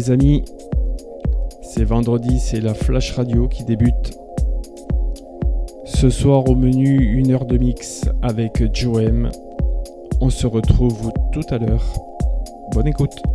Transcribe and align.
les 0.00 0.10
amis, 0.10 0.44
c'est 1.60 1.84
vendredi, 1.84 2.40
c'est 2.40 2.60
la 2.60 2.72
Flash 2.72 3.12
Radio 3.12 3.48
qui 3.48 3.64
débute. 3.64 4.16
Ce 5.84 6.08
soir 6.08 6.48
au 6.48 6.54
menu, 6.54 7.18
une 7.18 7.30
heure 7.32 7.44
de 7.44 7.58
mix 7.58 8.08
avec 8.22 8.74
Joem. 8.74 9.30
On 10.22 10.30
se 10.30 10.46
retrouve 10.46 11.12
tout 11.32 11.44
à 11.50 11.58
l'heure. 11.58 11.84
Bonne 12.72 12.86
écoute. 12.86 13.29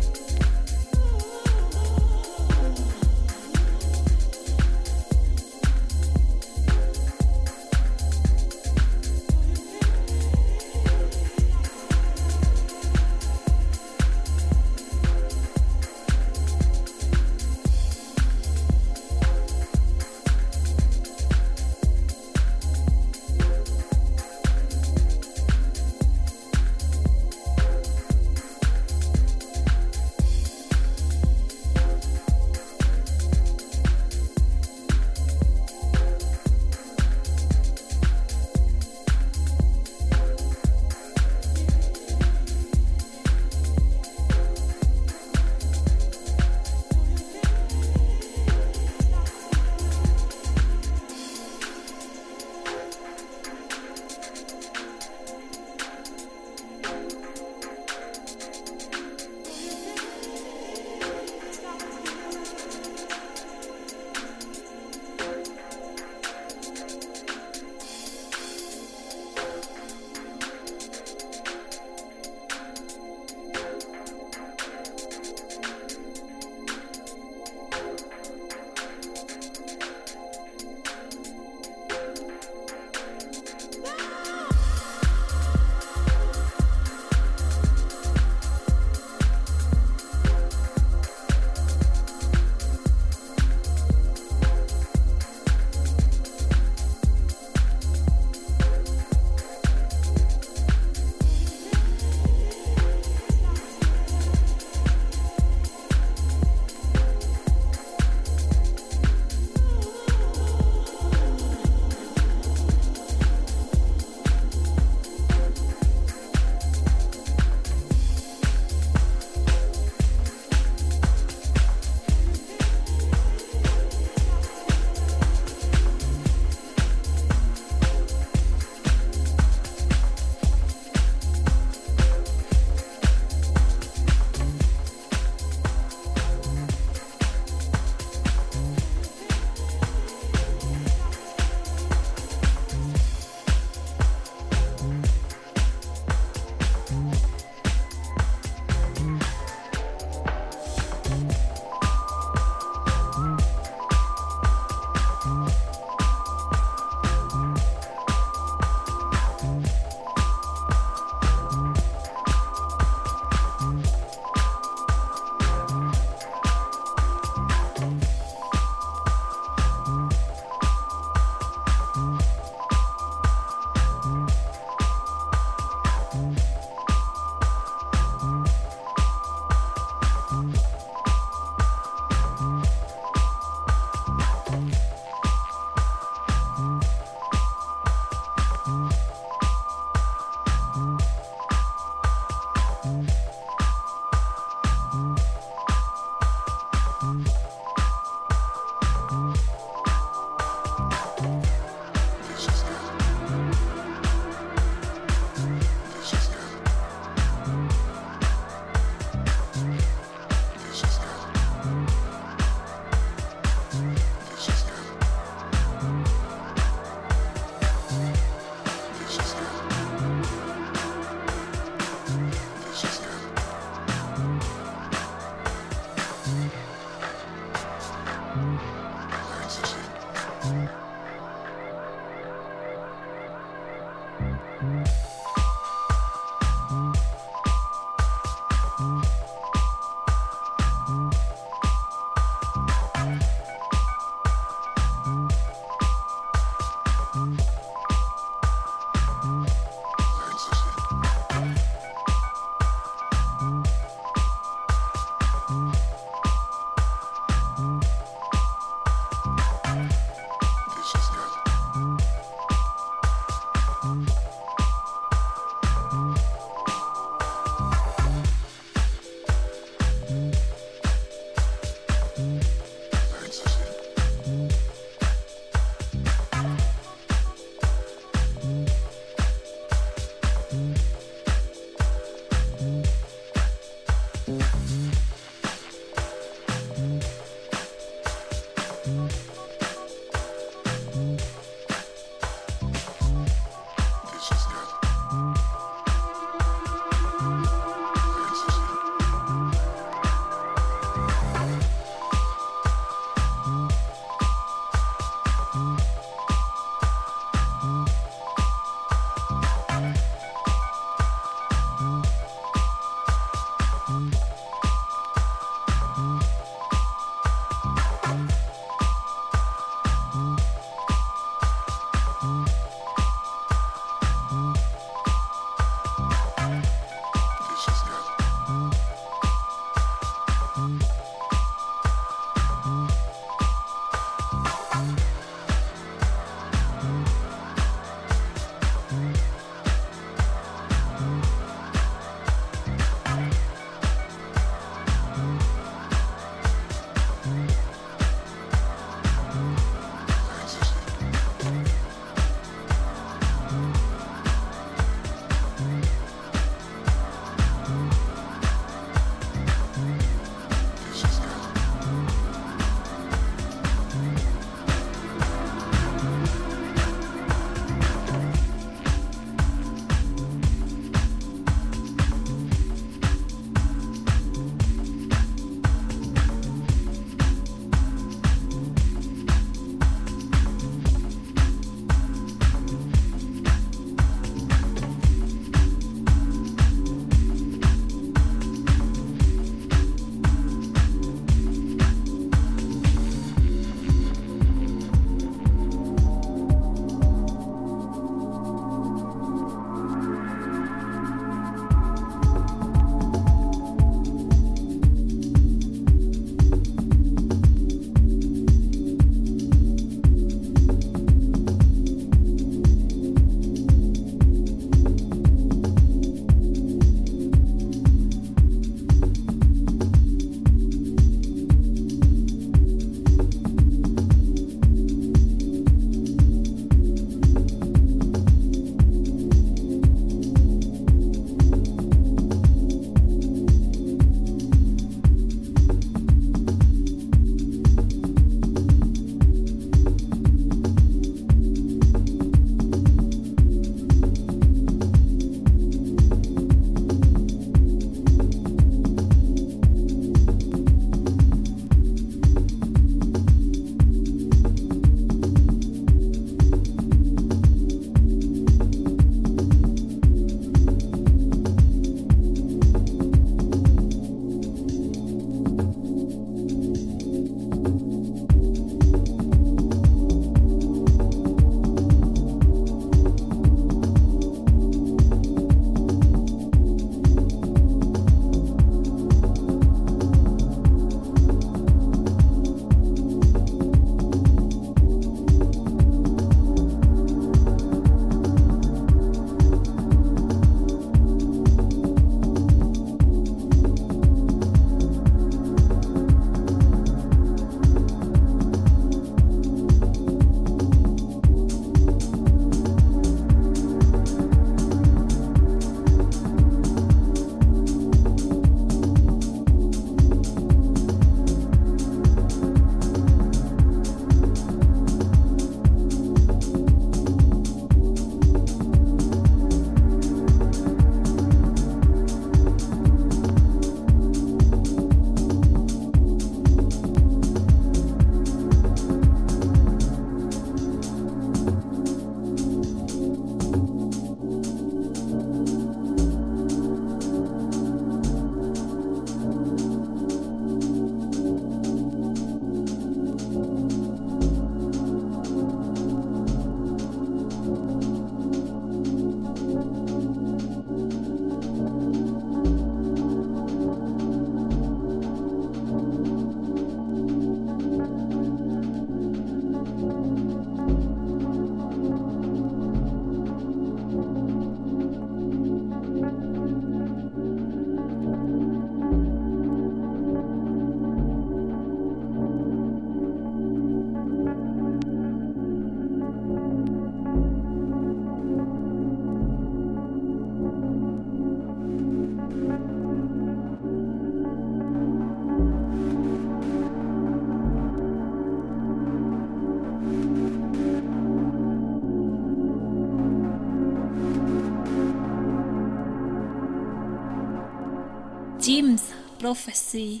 Prophecy. 599.28 600.00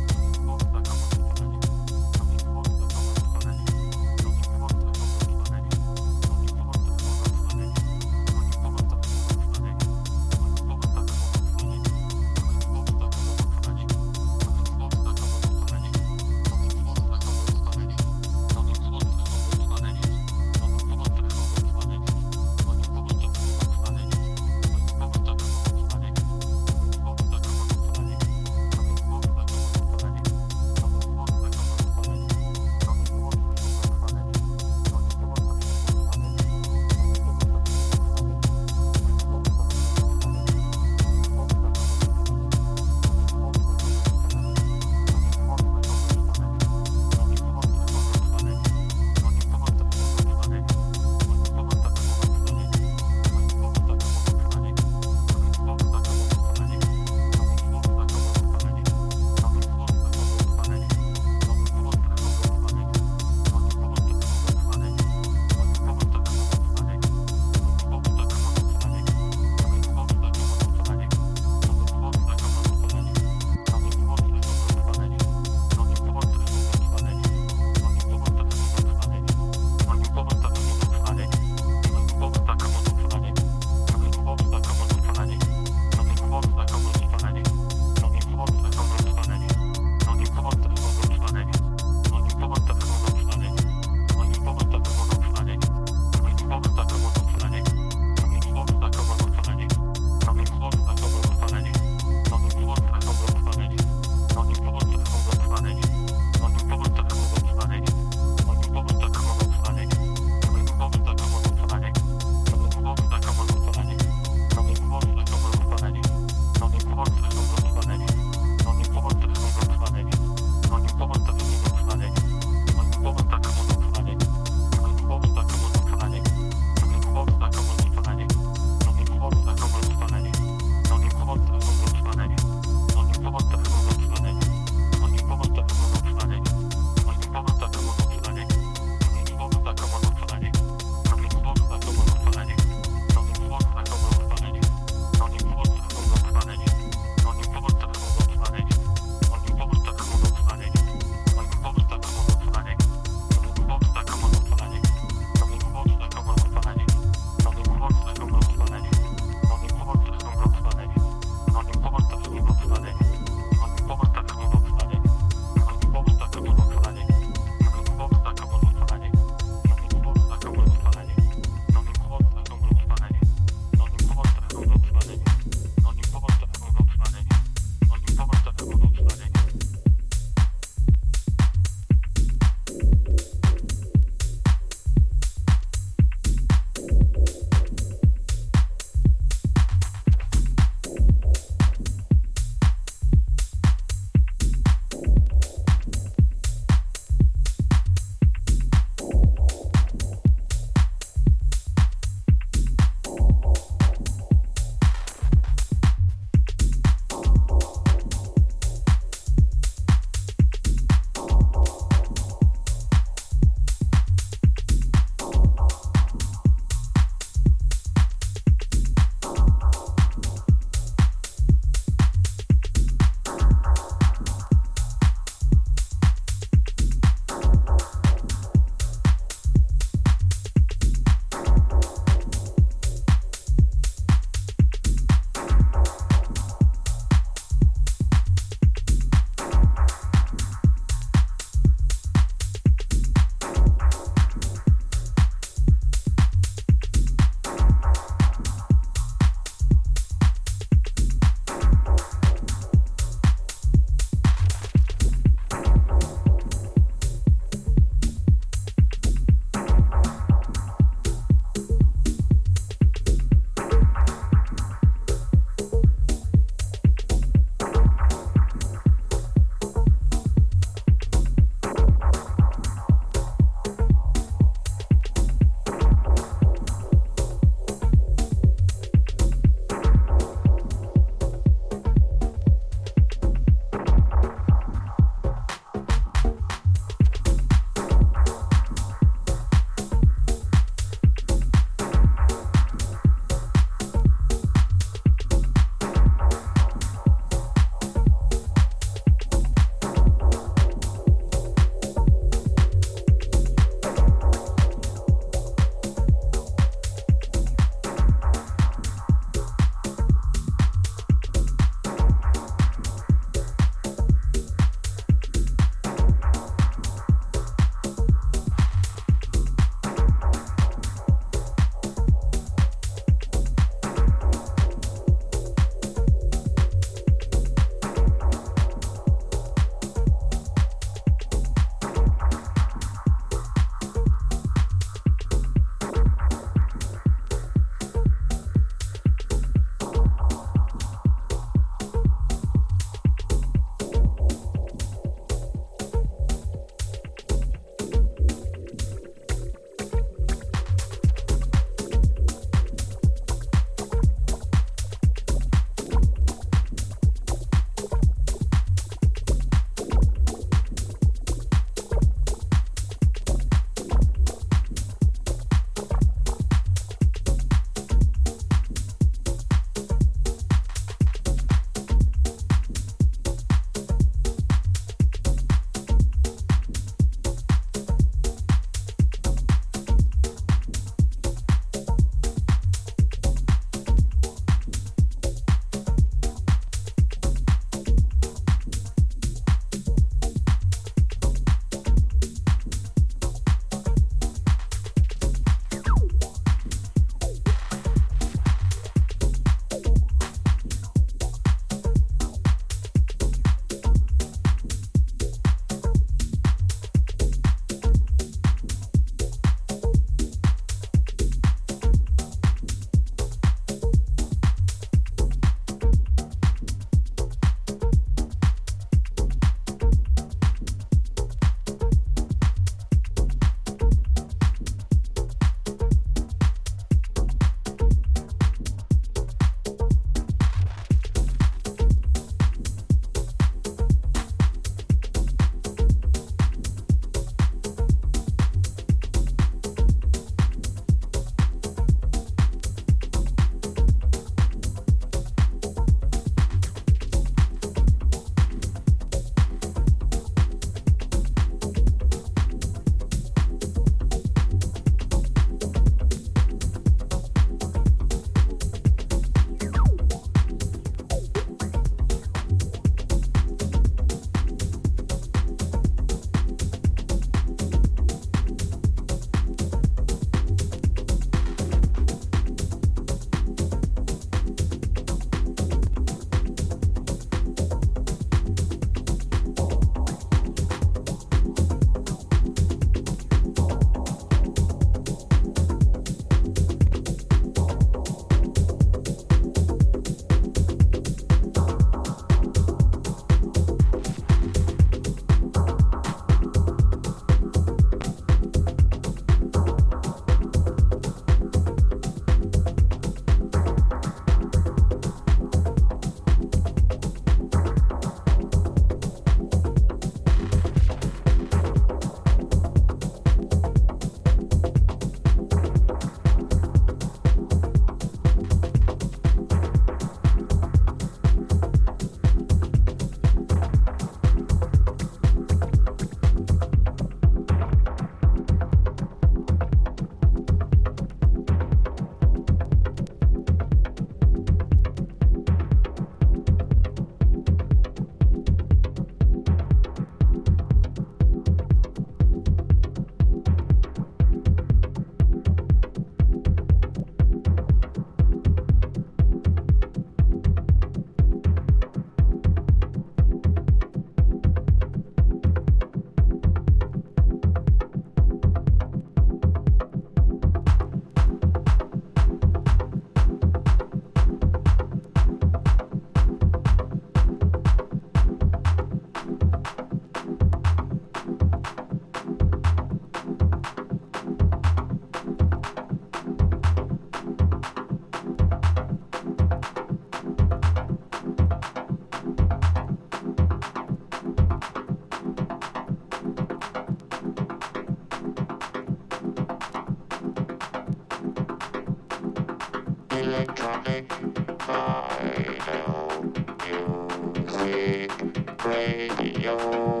radio 598.71 600.00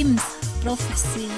Sims, 0.00 0.22
professor. 0.62 1.29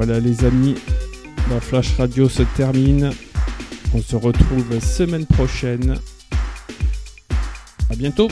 Voilà 0.00 0.20
les 0.20 0.44
amis, 0.44 0.76
la 1.50 1.60
Flash 1.60 1.96
Radio 1.96 2.28
se 2.28 2.44
termine. 2.56 3.10
On 3.92 4.00
se 4.00 4.14
retrouve 4.14 4.78
semaine 4.80 5.26
prochaine. 5.26 5.96
À 7.90 7.96
bientôt 7.96 8.28